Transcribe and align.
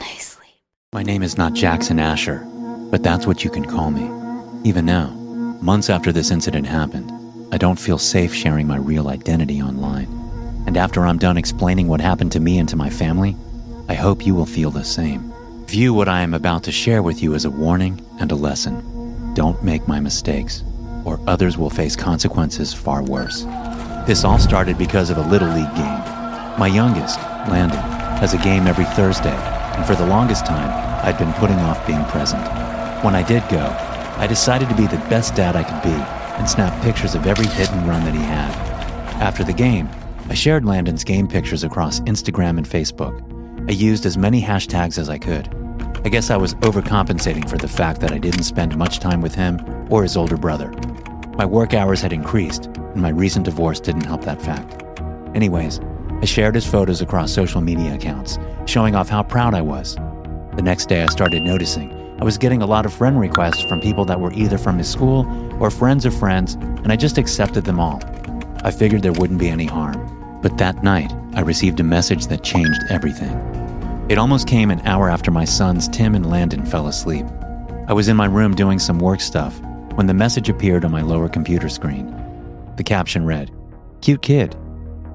Nicely. 0.00 0.46
My 0.92 1.02
name 1.02 1.22
is 1.22 1.36
not 1.36 1.52
Jackson 1.54 1.98
Asher, 1.98 2.38
but 2.90 3.02
that's 3.02 3.26
what 3.26 3.44
you 3.44 3.50
can 3.50 3.64
call 3.64 3.90
me. 3.90 4.08
Even 4.68 4.84
now, 4.86 5.08
months 5.62 5.90
after 5.90 6.12
this 6.12 6.30
incident 6.30 6.66
happened, 6.66 7.12
I 7.52 7.58
don't 7.58 7.78
feel 7.78 7.98
safe 7.98 8.34
sharing 8.34 8.66
my 8.66 8.76
real 8.76 9.08
identity 9.08 9.60
online. 9.60 10.08
And 10.66 10.76
after 10.76 11.06
I'm 11.06 11.18
done 11.18 11.36
explaining 11.36 11.88
what 11.88 12.00
happened 12.00 12.32
to 12.32 12.40
me 12.40 12.58
and 12.58 12.68
to 12.68 12.76
my 12.76 12.90
family, 12.90 13.36
I 13.88 13.94
hope 13.94 14.26
you 14.26 14.34
will 14.34 14.46
feel 14.46 14.70
the 14.70 14.84
same. 14.84 15.32
View 15.66 15.94
what 15.94 16.08
I 16.08 16.22
am 16.22 16.34
about 16.34 16.64
to 16.64 16.72
share 16.72 17.02
with 17.02 17.22
you 17.22 17.34
as 17.34 17.44
a 17.44 17.50
warning 17.50 18.04
and 18.20 18.30
a 18.32 18.36
lesson. 18.36 19.34
Don't 19.34 19.62
make 19.62 19.86
my 19.86 20.00
mistakes, 20.00 20.62
or 21.04 21.20
others 21.26 21.56
will 21.56 21.70
face 21.70 21.96
consequences 21.96 22.72
far 22.74 23.02
worse. 23.02 23.44
This 24.06 24.24
all 24.24 24.38
started 24.38 24.78
because 24.78 25.10
of 25.10 25.18
a 25.18 25.28
Little 25.28 25.48
League 25.48 25.74
game. 25.74 26.00
My 26.58 26.70
youngest, 26.72 27.18
Landon, 27.48 27.80
has 28.20 28.34
a 28.34 28.38
game 28.38 28.66
every 28.66 28.84
Thursday, 28.84 29.28
and 29.30 29.86
for 29.86 29.94
the 29.94 30.06
longest 30.06 30.44
time, 30.44 30.68
I'd 31.04 31.18
been 31.18 31.32
putting 31.34 31.58
off 31.58 31.86
being 31.86 32.04
present. 32.04 32.42
When 33.02 33.14
I 33.14 33.22
did 33.22 33.42
go, 33.48 33.66
I 34.18 34.26
decided 34.26 34.68
to 34.68 34.76
be 34.76 34.86
the 34.86 34.98
best 35.08 35.34
dad 35.34 35.56
I 35.56 35.64
could 35.64 35.82
be 35.82 35.96
and 36.38 36.48
snap 36.48 36.82
pictures 36.82 37.14
of 37.14 37.26
every 37.26 37.46
hit 37.46 37.70
and 37.72 37.88
run 37.88 38.04
that 38.04 38.14
he 38.14 38.20
had. 38.20 38.50
After 39.22 39.42
the 39.42 39.54
game, 39.54 39.88
I 40.28 40.34
shared 40.34 40.66
Landon's 40.66 41.02
game 41.02 41.26
pictures 41.26 41.64
across 41.64 42.00
Instagram 42.00 42.58
and 42.58 42.68
Facebook. 42.68 43.20
I 43.68 43.72
used 43.72 44.04
as 44.04 44.18
many 44.18 44.42
hashtags 44.42 44.98
as 44.98 45.08
I 45.08 45.18
could. 45.18 45.48
I 46.04 46.08
guess 46.08 46.30
I 46.30 46.36
was 46.36 46.54
overcompensating 46.56 47.48
for 47.48 47.56
the 47.58 47.68
fact 47.68 48.00
that 48.00 48.12
I 48.12 48.18
didn't 48.18 48.44
spend 48.44 48.76
much 48.76 49.00
time 49.00 49.20
with 49.20 49.34
him 49.34 49.58
or 49.90 50.02
his 50.02 50.16
older 50.16 50.36
brother. 50.36 50.70
My 51.36 51.46
work 51.46 51.72
hours 51.72 52.02
had 52.02 52.12
increased, 52.12 52.66
and 52.66 53.02
my 53.02 53.08
recent 53.08 53.46
divorce 53.46 53.80
didn't 53.80 54.04
help 54.04 54.24
that 54.24 54.42
fact. 54.42 54.82
Anyways, 55.34 55.80
I 56.22 56.26
shared 56.26 56.54
his 56.54 56.66
photos 56.66 57.00
across 57.00 57.32
social 57.32 57.62
media 57.62 57.94
accounts, 57.94 58.38
showing 58.66 58.94
off 58.94 59.08
how 59.08 59.22
proud 59.22 59.54
I 59.54 59.62
was. 59.62 59.94
The 60.54 60.62
next 60.62 60.90
day, 60.90 61.02
I 61.02 61.06
started 61.06 61.42
noticing 61.42 61.90
I 62.20 62.24
was 62.24 62.36
getting 62.36 62.60
a 62.60 62.66
lot 62.66 62.84
of 62.84 62.92
friend 62.92 63.18
requests 63.18 63.62
from 63.62 63.80
people 63.80 64.04
that 64.04 64.20
were 64.20 64.32
either 64.34 64.58
from 64.58 64.76
his 64.76 64.90
school 64.90 65.26
or 65.62 65.70
friends 65.70 66.04
of 66.04 66.14
friends, 66.14 66.54
and 66.54 66.92
I 66.92 66.96
just 66.96 67.16
accepted 67.16 67.64
them 67.64 67.80
all. 67.80 68.02
I 68.62 68.70
figured 68.70 69.02
there 69.02 69.12
wouldn't 69.12 69.40
be 69.40 69.48
any 69.48 69.64
harm. 69.64 70.38
But 70.42 70.58
that 70.58 70.84
night, 70.84 71.10
I 71.34 71.40
received 71.40 71.80
a 71.80 71.84
message 71.84 72.26
that 72.26 72.44
changed 72.44 72.82
everything. 72.90 73.32
It 74.10 74.18
almost 74.18 74.46
came 74.46 74.70
an 74.70 74.86
hour 74.86 75.08
after 75.08 75.30
my 75.30 75.46
sons 75.46 75.88
Tim 75.88 76.14
and 76.14 76.28
Landon 76.28 76.66
fell 76.66 76.88
asleep. 76.88 77.24
I 77.88 77.94
was 77.94 78.08
in 78.08 78.16
my 78.16 78.26
room 78.26 78.54
doing 78.54 78.78
some 78.78 78.98
work 78.98 79.20
stuff 79.20 79.58
when 79.94 80.06
the 80.06 80.14
message 80.14 80.50
appeared 80.50 80.84
on 80.84 80.92
my 80.92 81.00
lower 81.00 81.30
computer 81.30 81.70
screen. 81.70 82.14
The 82.76 82.84
caption 82.84 83.24
read, 83.24 83.50
Cute 84.02 84.20
kid, 84.20 84.54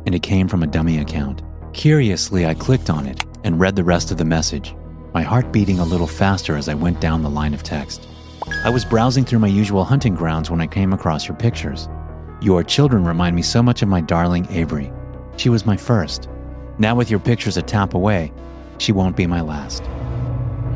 and 0.06 0.16
it 0.16 0.24
came 0.24 0.48
from 0.48 0.64
a 0.64 0.68
dummy 0.68 1.00
account. 1.00 1.42
Curiously, 1.74 2.46
I 2.46 2.54
clicked 2.54 2.90
on 2.90 3.06
it 3.06 3.26
and 3.44 3.60
read 3.60 3.76
the 3.76 3.84
rest 3.84 4.12
of 4.12 4.18
the 4.18 4.26
message, 4.26 4.76
my 5.14 5.22
heart 5.22 5.52
beating 5.52 5.80
a 5.80 5.86
little 5.86 6.08
faster 6.08 6.56
as 6.56 6.70
I 6.70 6.74
went 6.74 7.02
down 7.02 7.22
the 7.22 7.30
line 7.30 7.54
of 7.54 7.64
text. 7.64 8.08
I 8.64 8.70
was 8.70 8.86
browsing 8.86 9.26
through 9.26 9.40
my 9.40 9.48
usual 9.48 9.84
hunting 9.84 10.16
grounds 10.16 10.50
when 10.50 10.62
I 10.62 10.68
came 10.68 10.94
across 10.94 11.28
your 11.28 11.38
pictures. 11.38 11.88
Your 12.42 12.64
children 12.64 13.04
remind 13.04 13.36
me 13.36 13.42
so 13.42 13.64
much 13.64 13.82
of 13.82 13.88
my 13.88 14.02
darling 14.02 14.48
Avery. 14.50 14.92
She 15.38 15.50
was 15.50 15.66
my 15.66 15.78
first. 15.78 16.30
Now, 16.78 16.96
with 16.96 17.10
your 17.10 17.20
pictures 17.20 17.58
a 17.58 17.62
tap 17.62 17.94
away, 17.94 18.32
she 18.78 18.92
won't 18.92 19.16
be 19.16 19.26
my 19.26 19.42
last. 19.42 19.84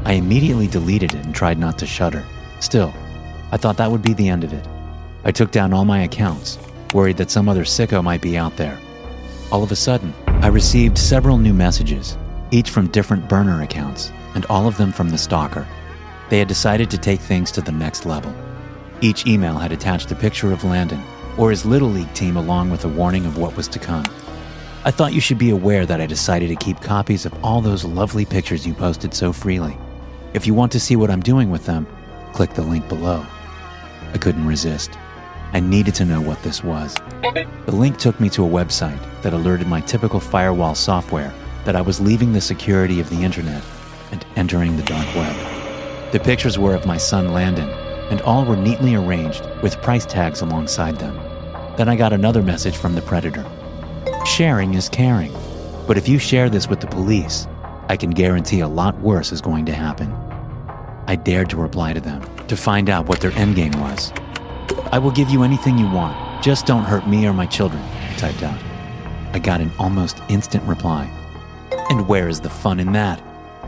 I 0.05 0.13
immediately 0.13 0.67
deleted 0.67 1.13
it 1.13 1.25
and 1.25 1.35
tried 1.35 1.59
not 1.59 1.77
to 1.79 1.85
shudder. 1.85 2.25
Still, 2.59 2.93
I 3.51 3.57
thought 3.57 3.77
that 3.77 3.91
would 3.91 4.01
be 4.01 4.13
the 4.13 4.29
end 4.29 4.43
of 4.43 4.53
it. 4.53 4.65
I 5.23 5.31
took 5.31 5.51
down 5.51 5.73
all 5.73 5.85
my 5.85 6.03
accounts, 6.03 6.57
worried 6.93 7.17
that 7.17 7.31
some 7.31 7.49
other 7.49 7.63
sicko 7.63 8.03
might 8.03 8.21
be 8.21 8.37
out 8.37 8.55
there. 8.57 8.79
All 9.51 9.63
of 9.63 9.71
a 9.71 9.75
sudden, 9.75 10.13
I 10.27 10.47
received 10.47 10.95
several 10.95 11.39
new 11.39 11.55
messages, 11.55 12.15
each 12.51 12.69
from 12.69 12.87
different 12.89 13.27
burner 13.27 13.63
accounts, 13.63 14.11
and 14.35 14.45
all 14.45 14.67
of 14.67 14.77
them 14.77 14.91
from 14.91 15.09
the 15.09 15.17
stalker. 15.17 15.67
They 16.29 16.37
had 16.37 16.47
decided 16.47 16.91
to 16.91 16.99
take 16.99 17.19
things 17.19 17.51
to 17.53 17.61
the 17.61 17.71
next 17.71 18.05
level. 18.05 18.31
Each 19.01 19.25
email 19.25 19.57
had 19.57 19.71
attached 19.71 20.11
a 20.11 20.15
picture 20.15 20.51
of 20.51 20.63
Landon 20.63 21.01
or 21.35 21.49
his 21.49 21.65
Little 21.65 21.89
League 21.89 22.13
team 22.13 22.37
along 22.37 22.69
with 22.69 22.85
a 22.85 22.89
warning 22.89 23.25
of 23.25 23.39
what 23.39 23.57
was 23.57 23.67
to 23.69 23.79
come. 23.79 24.05
I 24.85 24.91
thought 24.91 25.13
you 25.13 25.21
should 25.21 25.39
be 25.39 25.49
aware 25.49 25.87
that 25.87 25.99
I 25.99 26.05
decided 26.05 26.49
to 26.49 26.55
keep 26.55 26.79
copies 26.81 27.25
of 27.25 27.33
all 27.43 27.59
those 27.59 27.83
lovely 27.83 28.25
pictures 28.25 28.67
you 28.67 28.75
posted 28.75 29.15
so 29.15 29.33
freely. 29.33 29.75
If 30.35 30.45
you 30.45 30.53
want 30.53 30.71
to 30.73 30.79
see 30.79 30.95
what 30.95 31.09
I'm 31.09 31.21
doing 31.21 31.49
with 31.49 31.65
them, 31.65 31.87
click 32.33 32.53
the 32.53 32.61
link 32.61 32.87
below. 32.87 33.25
I 34.13 34.19
couldn't 34.19 34.45
resist. 34.45 34.91
I 35.53 35.59
needed 35.59 35.95
to 35.95 36.05
know 36.05 36.21
what 36.21 36.41
this 36.43 36.63
was. 36.63 36.95
The 37.23 37.71
link 37.71 37.97
took 37.97 38.19
me 38.19 38.29
to 38.29 38.45
a 38.45 38.49
website 38.49 38.99
that 39.23 39.33
alerted 39.33 39.67
my 39.67 39.81
typical 39.81 40.19
firewall 40.19 40.75
software 40.75 41.33
that 41.65 41.75
I 41.75 41.81
was 41.81 41.99
leaving 41.99 42.33
the 42.33 42.41
security 42.41 42.99
of 42.99 43.09
the 43.09 43.23
internet 43.23 43.63
and 44.11 44.25
entering 44.35 44.77
the 44.77 44.83
dark 44.83 45.07
web. 45.15 45.35
The 46.11 46.19
pictures 46.19 46.57
were 46.57 46.75
of 46.75 46.85
my 46.85 46.97
son 46.97 47.33
Landon, 47.33 47.69
and 48.09 48.21
all 48.21 48.45
were 48.45 48.55
neatly 48.55 48.95
arranged 48.95 49.47
with 49.61 49.81
price 49.81 50.05
tags 50.05 50.41
alongside 50.41 50.97
them. 50.97 51.15
Then 51.77 51.89
I 51.89 51.95
got 51.95 52.13
another 52.13 52.41
message 52.41 52.77
from 52.77 52.95
the 52.95 53.01
predator. 53.01 53.45
Sharing 54.25 54.73
is 54.73 54.89
caring, 54.89 55.31
but 55.87 55.97
if 55.97 56.07
you 56.07 56.19
share 56.19 56.49
this 56.49 56.67
with 56.67 56.79
the 56.79 56.87
police, 56.87 57.47
I 57.87 57.97
can 57.97 58.11
guarantee 58.11 58.59
a 58.59 58.67
lot 58.67 58.99
worse 58.99 59.31
is 59.31 59.41
going 59.41 59.65
to 59.65 59.73
happen. 59.73 60.11
I 61.07 61.15
dared 61.15 61.49
to 61.51 61.57
reply 61.57 61.93
to 61.93 62.01
them 62.01 62.21
to 62.47 62.57
find 62.57 62.89
out 62.89 63.07
what 63.07 63.19
their 63.19 63.31
endgame 63.31 63.75
was. 63.79 64.11
I 64.91 64.99
will 64.99 65.11
give 65.11 65.29
you 65.29 65.43
anything 65.43 65.77
you 65.77 65.89
want, 65.89 66.43
just 66.43 66.65
don't 66.65 66.83
hurt 66.83 67.07
me 67.07 67.27
or 67.27 67.33
my 67.33 67.45
children, 67.45 67.81
I 67.81 68.13
typed 68.15 68.43
out. 68.43 68.59
I 69.33 69.39
got 69.39 69.61
an 69.61 69.71
almost 69.77 70.19
instant 70.29 70.63
reply. 70.63 71.09
And 71.89 72.07
where 72.07 72.27
is 72.27 72.39
the 72.39 72.49
fun 72.49 72.79
in 72.79 72.91
that? 72.93 73.21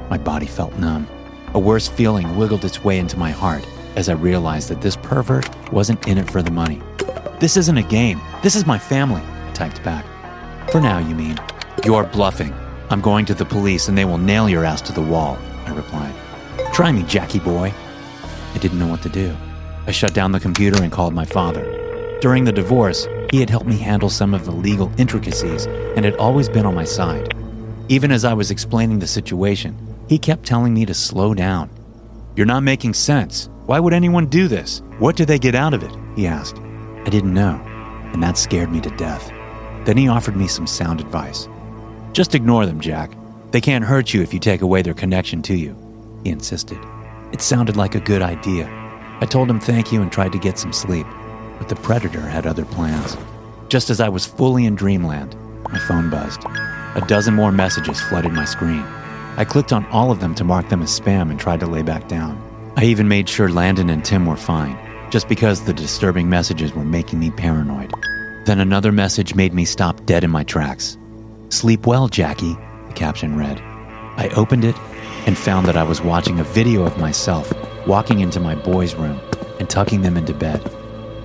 My 0.10 0.18
body 0.18 0.46
felt 0.46 0.78
numb. 0.78 1.08
A 1.54 1.60
worse 1.60 1.88
feeling 1.88 2.36
wiggled 2.38 2.66
its 2.66 2.84
way 2.84 2.98
into 2.98 3.18
my 3.18 3.32
heart 3.32 3.66
as 3.96 4.10
I 4.10 4.14
realized 4.14 4.70
that 4.70 4.82
this 4.82 4.96
pervert 4.96 5.50
wasn't 5.72 6.08
in 6.08 6.18
it 6.18 6.32
for 6.32 6.42
the 6.42 6.52
money. 6.52 6.82
This 7.40 7.58
isn't 7.58 7.78
a 7.78 7.84
game. 7.84 8.22
This 8.42 8.56
is 8.56 8.66
my 8.66 8.80
family, 8.80 9.22
I 9.22 9.52
typed 9.54 9.84
back. 9.84 10.06
For 10.72 10.80
now, 10.80 11.00
you 11.00 11.16
mean? 11.16 11.38
You're 11.84 12.06
bluffing. 12.06 12.54
I'm 12.90 13.02
going 13.02 13.26
to 13.26 13.34
the 13.34 13.46
police 13.46 13.88
and 13.88 13.98
they 13.98 14.06
will 14.06 14.18
nail 14.18 14.50
your 14.50 14.66
ass 14.66 14.82
to 14.84 14.94
the 14.94 15.02
wall, 15.02 15.38
I 15.66 15.74
replied. 15.74 16.14
Try 16.74 16.92
me, 16.92 17.04
Jackie 17.04 17.40
boy. 17.40 17.74
I 18.54 18.58
didn't 18.58 18.80
know 18.80 18.88
what 18.88 19.02
to 19.04 19.10
do. 19.10 19.36
I 19.88 19.92
shut 19.92 20.14
down 20.14 20.32
the 20.32 20.40
computer 20.40 20.82
and 20.84 20.92
called 20.92 21.14
my 21.14 21.26
father. 21.26 22.18
During 22.22 22.44
the 22.44 22.52
divorce, 22.52 23.08
he 23.32 23.40
had 23.40 23.50
helped 23.50 23.66
me 23.66 23.78
handle 23.78 24.10
some 24.10 24.34
of 24.34 24.46
the 24.46 24.52
legal 24.52 24.92
intricacies 24.98 25.66
and 25.66 26.06
had 26.06 26.16
always 26.18 26.50
been 26.50 26.66
on 26.66 26.76
my 26.76 26.84
side. 26.84 27.34
Even 27.90 28.12
as 28.12 28.24
I 28.24 28.34
was 28.34 28.52
explaining 28.52 29.00
the 29.00 29.08
situation, 29.08 29.76
he 30.08 30.20
kept 30.20 30.46
telling 30.46 30.74
me 30.74 30.86
to 30.86 30.94
slow 30.94 31.34
down. 31.34 31.70
You're 32.36 32.46
not 32.46 32.64
making 32.64 32.94
sense. 32.94 33.50
Why 33.66 33.80
would 33.80 33.94
anyone 33.94 34.28
do 34.28 34.48
this? 34.48 34.82
What 35.00 35.16
do 35.16 35.26
they 35.26 35.40
get 35.40 35.56
out 35.56 35.74
of 35.74 35.84
it? 35.84 35.92
He 36.16 36.28
asked. 36.28 36.58
I 36.60 37.10
didn't 37.10 37.34
know, 37.34 37.60
and 38.14 38.22
that 38.22 38.38
scared 38.38 38.72
me 38.72 38.82
to 38.82 38.90
death. 38.98 39.32
Then 39.86 39.98
he 39.98 40.08
offered 40.08 40.36
me 40.36 40.48
some 40.48 40.68
sound 40.68 41.02
advice. 41.02 41.48
Just 42.14 42.36
ignore 42.36 42.66
them, 42.66 42.80
Jack. 42.80 43.12
They 43.52 43.62
can't 43.62 43.84
hurt 43.84 44.14
you 44.14 44.22
if 44.22 44.34
you 44.34 44.40
take 44.40 44.62
away 44.62 44.82
their 44.82 44.94
connection 44.94 45.42
to 45.44 45.56
you, 45.56 45.76
he 46.24 46.30
insisted. 46.30 46.80
It 47.32 47.42
sounded 47.42 47.78
like 47.78 47.96
a 47.96 48.00
good 48.00 48.22
idea. 48.22 48.81
I 49.22 49.28
told 49.28 49.52
him 49.52 49.60
thank 49.60 49.92
you 49.92 50.02
and 50.02 50.12
tried 50.12 50.32
to 50.32 50.40
get 50.40 50.58
some 50.58 50.74
sleep, 50.74 51.06
but 51.60 51.70
the 51.70 51.76
predator 51.76 52.22
had 52.22 52.48
other 52.48 52.66
plans. 52.66 53.16
Just 53.70 53.92
as 53.92 54.02
I 54.02 54.10
was 54.10 54.26
fully 54.26 54.66
in 54.66 54.74
dreamland, 54.74 55.36
my 55.72 55.78
phone 55.78 56.10
buzzed. 56.10 56.44
A 56.96 57.06
dozen 57.08 57.36
more 57.36 57.52
messages 57.52 58.02
flooded 58.02 58.34
my 58.34 58.46
screen. 58.46 58.82
I 59.38 59.46
clicked 59.46 59.72
on 59.72 59.86
all 59.88 60.10
of 60.10 60.22
them 60.22 60.34
to 60.36 60.44
mark 60.44 60.70
them 60.70 60.82
as 60.82 61.00
spam 61.00 61.30
and 61.30 61.40
tried 61.40 61.60
to 61.60 61.68
lay 61.68 61.84
back 61.84 62.08
down. 62.08 62.42
I 62.78 62.86
even 62.86 63.08
made 63.08 63.30
sure 63.30 63.50
Landon 63.50 63.92
and 63.92 64.04
Tim 64.04 64.26
were 64.26 64.36
fine, 64.36 64.76
just 65.12 65.30
because 65.30 65.66
the 65.66 65.74
disturbing 65.74 66.28
messages 66.28 66.74
were 66.74 66.84
making 66.84 67.20
me 67.20 67.30
paranoid. 67.30 67.94
Then 68.46 68.60
another 68.60 68.92
message 68.92 69.36
made 69.36 69.54
me 69.54 69.66
stop 69.66 70.04
dead 70.08 70.24
in 70.24 70.32
my 70.32 70.44
tracks. 70.44 70.98
Sleep 71.50 71.86
well, 71.86 72.08
Jackie, 72.08 72.58
the 72.88 72.94
caption 72.96 73.38
read. 73.38 73.62
I 74.18 74.32
opened 74.36 74.66
it 74.66 74.76
and 75.28 75.38
found 75.38 75.68
that 75.68 75.78
I 75.78 75.84
was 75.84 76.02
watching 76.02 76.40
a 76.40 76.44
video 76.44 76.84
of 76.84 76.98
myself 76.98 77.54
walking 77.88 78.20
into 78.20 78.40
my 78.40 78.56
boys' 78.56 78.96
room 78.96 79.20
and 79.60 79.70
tucking 79.70 80.02
them 80.02 80.18
into 80.18 80.34
bed. 80.34 80.62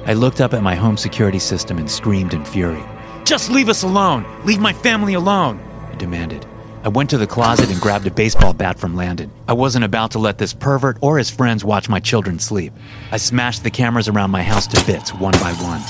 I 0.07 0.13
looked 0.13 0.41
up 0.41 0.55
at 0.55 0.63
my 0.63 0.75
home 0.75 0.97
security 0.97 1.39
system 1.39 1.79
and 1.79 1.91
screamed 1.91 2.35
in 2.35 2.45
fury. 2.45 2.83
Just 3.25 3.51
leave 3.51 3.69
us 3.69 3.83
alone! 3.83 4.25
Leave 4.45 4.61
my 4.61 4.73
family 4.73 5.15
alone! 5.15 5.59
I 5.91 5.95
demanded. 5.97 6.47
I 6.85 6.89
went 6.89 7.11
to 7.11 7.19
the 7.19 7.27
closet 7.27 7.69
and 7.73 7.81
grabbed 7.81 8.07
a 8.07 8.13
baseball 8.13 8.53
bat 8.53 8.79
from 8.79 8.95
Landon. 8.95 9.33
I 9.49 9.53
wasn't 9.55 9.85
about 9.85 10.13
to 10.13 10.21
let 10.21 10.39
this 10.39 10.55
pervert 10.55 10.99
or 11.01 11.19
his 11.19 11.29
friends 11.29 11.65
watch 11.65 11.89
my 11.89 11.99
children 11.99 12.39
sleep. 12.39 12.73
I 13.11 13.17
smashed 13.17 13.65
the 13.65 13.71
cameras 13.73 14.07
around 14.07 14.31
my 14.31 14.45
house 14.45 14.69
to 14.69 14.87
bits, 14.87 15.13
one 15.13 15.33
by 15.41 15.53
one. 15.55 15.83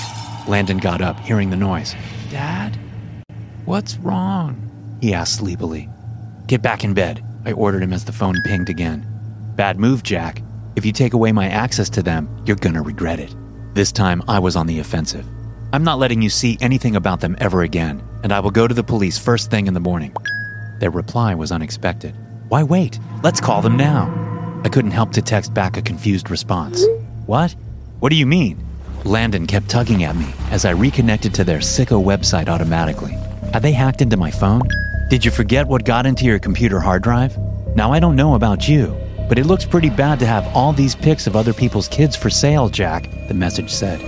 Landon 0.49 0.79
got 0.79 1.03
up, 1.03 1.21
hearing 1.21 1.51
the 1.51 1.57
noise. 1.57 1.95
Dad? 2.31 2.79
What's 3.67 3.99
wrong? 3.99 4.99
He 5.03 5.13
asked 5.13 5.37
sleepily. 5.37 5.91
Get 6.47 6.63
back 6.63 6.85
in 6.85 6.95
bed, 6.95 7.23
I 7.45 7.53
ordered 7.53 7.83
him 7.83 7.93
as 7.93 8.07
the 8.07 8.13
phone 8.13 8.37
pinged 8.47 8.71
again. 8.71 9.07
Bad 9.57 9.79
move, 9.79 10.03
Jack. 10.03 10.41
If 10.77 10.85
you 10.85 10.93
take 10.93 11.15
away 11.15 11.33
my 11.33 11.49
access 11.49 11.89
to 11.91 12.03
them, 12.03 12.29
you're 12.45 12.57
gonna 12.57 12.83
regret 12.83 13.19
it. 13.19 13.35
This 13.73 13.91
time, 13.91 14.23
I 14.29 14.39
was 14.39 14.57
on 14.57 14.67
the 14.67 14.79
offensive. 14.79 15.27
I'm 15.73 15.85
not 15.85 15.99
letting 15.99 16.21
you 16.21 16.29
see 16.29 16.59
anything 16.61 16.97
about 16.97 17.21
them 17.21 17.35
ever 17.41 17.63
again, 17.63 18.03
and 18.23 18.31
I 18.31 18.41
will 18.41 18.51
go 18.51 18.69
to 18.69 18.75
the 18.75 18.85
police 18.85 19.17
first 19.17 19.51
thing 19.51 19.69
in 19.69 19.75
the 19.75 19.81
morning. 19.81 20.15
Their 20.79 20.91
reply 20.91 21.35
was 21.35 21.51
unexpected. 21.51 22.15
Why 22.49 22.63
wait? 22.63 22.99
Let's 23.23 23.41
call 23.41 23.63
them 23.63 23.79
now. 23.79 24.13
I 24.65 24.69
couldn't 24.69 24.91
help 24.91 25.13
to 25.13 25.23
text 25.23 25.55
back 25.55 25.79
a 25.79 25.83
confused 25.83 26.31
response. 26.31 26.85
What? 27.25 27.55
What 28.01 28.11
do 28.11 28.17
you 28.17 28.27
mean? 28.27 28.63
Landon 29.05 29.47
kept 29.47 29.71
tugging 29.71 30.05
at 30.05 30.15
me 30.15 30.27
as 30.51 30.67
I 30.67 30.71
reconnected 30.71 31.33
to 31.35 31.45
their 31.45 31.61
sicko 31.61 32.05
website 32.05 32.49
automatically. 32.49 33.13
Had 33.55 33.63
they 33.63 33.73
hacked 33.73 34.03
into 34.03 34.19
my 34.19 34.31
phone? 34.31 34.69
Did 35.09 35.25
you 35.25 35.31
forget 35.31 35.67
what 35.67 35.87
got 35.87 36.05
into 36.05 36.27
your 36.27 36.39
computer 36.39 36.81
hard 36.81 37.03
drive? 37.03 37.35
Now, 37.75 37.93
I 37.93 38.01
don't 38.01 38.17
know 38.17 38.35
about 38.35 38.69
you, 38.69 38.97
but 39.29 39.39
it 39.39 39.47
looks 39.47 39.65
pretty 39.65 39.91
bad 39.91 40.19
to 40.21 40.27
have 40.27 40.47
all 40.55 40.73
these 40.73 40.95
pics 40.95 41.27
of 41.27 41.37
other 41.37 41.53
people's 41.53 41.89
kids 41.89 42.15
for 42.15 42.31
sale, 42.31 42.69
Jack, 42.69 43.09
the 43.29 43.35
message 43.35 43.71
said. 43.71 44.01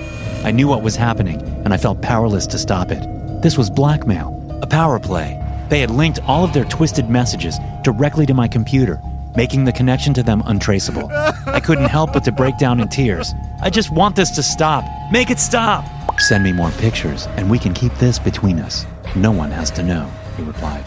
I 0.44 0.50
knew 0.50 0.68
what 0.68 0.82
was 0.82 0.96
happening, 0.96 1.40
and 1.64 1.74
I 1.74 1.76
felt 1.76 2.00
powerless 2.00 2.46
to 2.48 2.58
stop 2.58 2.90
it. 2.90 3.02
This 3.42 3.58
was 3.58 3.70
blackmail, 3.70 4.58
a 4.62 4.66
power 4.66 4.98
play. 4.98 5.36
They 5.68 5.80
had 5.80 5.90
linked 5.90 6.20
all 6.22 6.44
of 6.44 6.52
their 6.52 6.64
twisted 6.64 7.10
messages 7.10 7.58
directly 7.82 8.26
to 8.26 8.34
my 8.34 8.48
computer, 8.48 9.00
making 9.36 9.64
the 9.64 9.72
connection 9.72 10.14
to 10.14 10.22
them 10.22 10.42
untraceable. 10.46 11.08
I 11.12 11.60
couldn't 11.60 11.86
help 11.86 12.12
but 12.12 12.24
to 12.24 12.32
break 12.32 12.56
down 12.58 12.80
in 12.80 12.88
tears. 12.88 13.34
I 13.60 13.70
just 13.70 13.90
want 13.90 14.16
this 14.16 14.30
to 14.32 14.42
stop. 14.42 14.84
Make 15.12 15.30
it 15.30 15.38
stop. 15.38 15.84
Send 16.18 16.44
me 16.44 16.52
more 16.52 16.70
pictures, 16.72 17.26
and 17.36 17.50
we 17.50 17.58
can 17.58 17.74
keep 17.74 17.94
this 17.94 18.18
between 18.18 18.58
us. 18.58 18.86
No 19.14 19.30
one 19.30 19.50
has 19.50 19.70
to 19.72 19.82
know, 19.82 20.10
he 20.36 20.42
replied. 20.42 20.84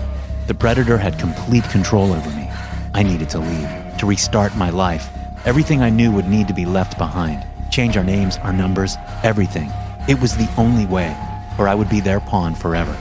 The 0.47 0.53
predator 0.53 0.97
had 0.97 1.19
complete 1.19 1.63
control 1.65 2.11
over 2.11 2.29
me. 2.31 2.49
I 2.93 3.03
needed 3.03 3.29
to 3.29 3.39
leave, 3.39 3.69
to 4.01 4.07
restart 4.07 4.55
my 4.57 4.71
life. 4.71 5.09
Everything 5.45 5.83
I 5.83 5.91
knew 5.91 6.11
would 6.11 6.27
need 6.27 6.47
to 6.47 6.55
be 6.55 6.65
left 6.65 6.97
behind. 6.97 7.45
Change 7.69 7.95
our 7.97 8.03
names, 8.03 8.37
our 8.37 8.51
numbers, 8.51 8.95
everything. 9.21 9.69
It 10.09 10.19
was 10.19 10.35
the 10.35 10.51
only 10.57 10.87
way, 10.87 11.15
or 11.59 11.67
I 11.67 11.75
would 11.75 11.87
be 11.87 11.99
their 11.99 12.19
pawn 12.19 12.55
forever. 12.55 12.97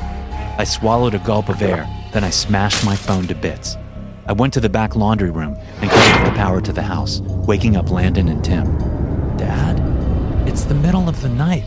I 0.58 0.64
swallowed 0.64 1.14
a 1.14 1.18
gulp 1.20 1.48
of 1.48 1.62
air, 1.62 1.88
then 2.12 2.22
I 2.22 2.28
smashed 2.28 2.84
my 2.84 2.94
phone 2.94 3.26
to 3.28 3.34
bits. 3.34 3.78
I 4.26 4.32
went 4.32 4.52
to 4.52 4.60
the 4.60 4.68
back 4.68 4.94
laundry 4.94 5.30
room 5.30 5.56
and 5.80 5.90
cut 5.90 6.20
off 6.20 6.26
the 6.26 6.36
power 6.36 6.60
to 6.60 6.72
the 6.72 6.82
house, 6.82 7.20
waking 7.20 7.76
up 7.76 7.90
Landon 7.90 8.28
and 8.28 8.44
Tim. 8.44 8.66
Dad, 9.38 9.80
it's 10.46 10.64
the 10.64 10.74
middle 10.74 11.08
of 11.08 11.22
the 11.22 11.30
night. 11.30 11.64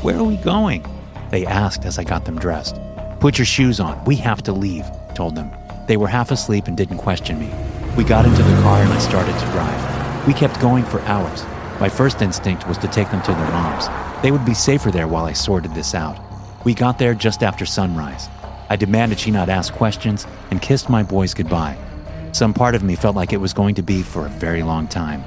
Where 0.00 0.16
are 0.16 0.24
we 0.24 0.36
going? 0.38 0.86
They 1.30 1.44
asked 1.44 1.84
as 1.84 1.98
I 1.98 2.04
got 2.04 2.24
them 2.24 2.38
dressed. 2.38 2.80
Put 3.20 3.36
your 3.36 3.44
shoes 3.44 3.78
on. 3.78 4.02
We 4.06 4.16
have 4.16 4.42
to 4.44 4.52
leave, 4.52 4.86
told 5.14 5.34
them. 5.34 5.50
They 5.86 5.98
were 5.98 6.08
half 6.08 6.30
asleep 6.30 6.66
and 6.66 6.78
didn't 6.78 6.96
question 6.96 7.38
me. 7.38 7.52
We 7.96 8.04
got 8.04 8.24
into 8.24 8.42
the 8.42 8.62
car 8.62 8.80
and 8.80 8.92
I 8.92 8.98
started 8.98 9.32
to 9.32 9.46
drive. 9.46 10.26
We 10.26 10.32
kept 10.32 10.60
going 10.60 10.84
for 10.84 11.00
hours. 11.02 11.44
My 11.80 11.88
first 11.88 12.22
instinct 12.22 12.68
was 12.68 12.78
to 12.78 12.88
take 12.88 13.10
them 13.10 13.20
to 13.22 13.32
their 13.32 13.50
moms. 13.50 13.88
They 14.22 14.30
would 14.30 14.44
be 14.44 14.54
safer 14.54 14.90
there 14.90 15.08
while 15.08 15.24
I 15.24 15.32
sorted 15.32 15.74
this 15.74 15.94
out. 15.94 16.18
We 16.64 16.72
got 16.72 16.98
there 16.98 17.14
just 17.14 17.42
after 17.42 17.66
sunrise. 17.66 18.28
I 18.68 18.76
demanded 18.76 19.18
she 19.18 19.32
not 19.32 19.48
ask 19.48 19.72
questions 19.72 20.24
and 20.50 20.62
kissed 20.62 20.88
my 20.88 21.02
boys 21.02 21.34
goodbye. 21.34 21.76
Some 22.30 22.54
part 22.54 22.76
of 22.76 22.84
me 22.84 22.94
felt 22.94 23.16
like 23.16 23.32
it 23.32 23.40
was 23.40 23.52
going 23.52 23.74
to 23.74 23.82
be 23.82 24.02
for 24.02 24.24
a 24.24 24.30
very 24.30 24.62
long 24.62 24.86
time. 24.86 25.24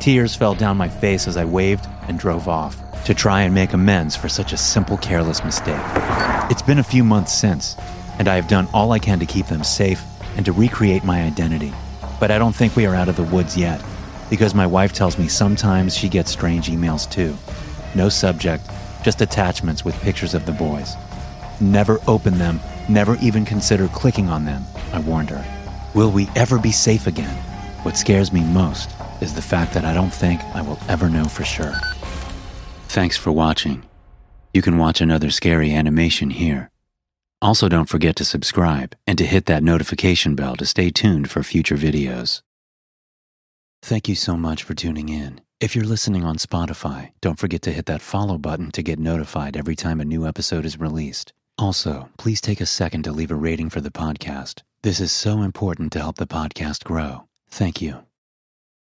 Tears 0.00 0.34
fell 0.34 0.54
down 0.54 0.76
my 0.76 0.88
face 0.88 1.28
as 1.28 1.36
I 1.36 1.44
waved 1.44 1.86
and 2.08 2.18
drove 2.18 2.48
off 2.48 2.76
to 3.04 3.14
try 3.14 3.42
and 3.42 3.54
make 3.54 3.72
amends 3.72 4.16
for 4.16 4.28
such 4.28 4.52
a 4.52 4.56
simple, 4.56 4.98
careless 4.98 5.44
mistake. 5.44 5.80
It's 6.50 6.62
been 6.62 6.80
a 6.80 6.82
few 6.82 7.04
months 7.04 7.32
since, 7.32 7.76
and 8.18 8.26
I 8.26 8.34
have 8.34 8.48
done 8.48 8.66
all 8.74 8.90
I 8.90 8.98
can 8.98 9.20
to 9.20 9.26
keep 9.26 9.46
them 9.46 9.62
safe 9.62 10.02
and 10.36 10.44
to 10.44 10.52
recreate 10.52 11.04
my 11.04 11.22
identity. 11.22 11.72
But 12.20 12.30
I 12.30 12.38
don't 12.38 12.54
think 12.54 12.76
we 12.76 12.86
are 12.86 12.94
out 12.94 13.08
of 13.08 13.16
the 13.16 13.24
woods 13.24 13.56
yet, 13.56 13.82
because 14.28 14.54
my 14.54 14.66
wife 14.66 14.92
tells 14.92 15.18
me 15.18 15.26
sometimes 15.26 15.96
she 15.96 16.08
gets 16.08 16.30
strange 16.30 16.68
emails 16.68 17.10
too. 17.10 17.36
No 17.94 18.08
subject, 18.08 18.70
just 19.02 19.22
attachments 19.22 19.84
with 19.84 20.00
pictures 20.02 20.34
of 20.34 20.46
the 20.46 20.52
boys. 20.52 20.94
Never 21.60 21.98
open 22.06 22.38
them, 22.38 22.60
never 22.88 23.16
even 23.16 23.44
consider 23.44 23.88
clicking 23.88 24.28
on 24.28 24.44
them, 24.44 24.62
I 24.92 25.00
warned 25.00 25.30
her. 25.30 25.44
Will 25.94 26.10
we 26.10 26.28
ever 26.36 26.58
be 26.58 26.72
safe 26.72 27.06
again? 27.06 27.34
What 27.82 27.96
scares 27.96 28.32
me 28.32 28.44
most 28.44 28.90
is 29.20 29.34
the 29.34 29.42
fact 29.42 29.72
that 29.74 29.84
I 29.84 29.94
don't 29.94 30.12
think 30.12 30.42
I 30.54 30.62
will 30.62 30.78
ever 30.88 31.08
know 31.08 31.24
for 31.24 31.44
sure. 31.44 31.72
Thanks 32.88 33.16
for 33.16 33.32
watching. 33.32 33.84
You 34.52 34.62
can 34.62 34.78
watch 34.78 35.00
another 35.00 35.30
scary 35.30 35.74
animation 35.74 36.30
here. 36.30 36.70
Also, 37.42 37.68
don't 37.68 37.88
forget 37.88 38.16
to 38.16 38.24
subscribe 38.24 38.94
and 39.06 39.16
to 39.16 39.24
hit 39.24 39.46
that 39.46 39.62
notification 39.62 40.34
bell 40.34 40.56
to 40.56 40.66
stay 40.66 40.90
tuned 40.90 41.30
for 41.30 41.42
future 41.42 41.76
videos. 41.76 42.42
Thank 43.82 44.08
you 44.08 44.14
so 44.14 44.36
much 44.36 44.62
for 44.62 44.74
tuning 44.74 45.08
in. 45.08 45.40
If 45.58 45.74
you're 45.74 45.84
listening 45.84 46.24
on 46.24 46.36
Spotify, 46.36 47.10
don't 47.20 47.38
forget 47.38 47.62
to 47.62 47.72
hit 47.72 47.86
that 47.86 48.02
follow 48.02 48.36
button 48.36 48.70
to 48.72 48.82
get 48.82 48.98
notified 48.98 49.56
every 49.56 49.76
time 49.76 50.00
a 50.00 50.04
new 50.04 50.26
episode 50.26 50.66
is 50.66 50.80
released. 50.80 51.32
Also, 51.56 52.10
please 52.18 52.40
take 52.40 52.60
a 52.60 52.66
second 52.66 53.04
to 53.04 53.12
leave 53.12 53.30
a 53.30 53.34
rating 53.34 53.70
for 53.70 53.80
the 53.80 53.90
podcast. 53.90 54.62
This 54.82 55.00
is 55.00 55.12
so 55.12 55.42
important 55.42 55.92
to 55.92 56.00
help 56.00 56.16
the 56.16 56.26
podcast 56.26 56.84
grow. 56.84 57.24
Thank 57.50 57.82
you. 57.82 58.04